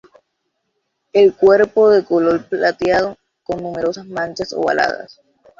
El 1.13 1.35
cuerpo 1.35 1.91
de 1.91 2.03
color 2.03 2.45
plateado 2.47 3.17
con 3.43 3.61
numerosas 3.61 4.07
manchas 4.07 4.51
ovaladas. 4.51 5.21